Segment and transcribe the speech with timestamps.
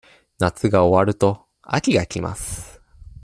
[0.39, 2.81] 夏が終わると、秋が来ます。